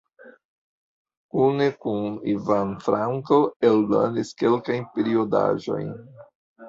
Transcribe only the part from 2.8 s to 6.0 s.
Franko eldonis kelkajn periodaĵojn.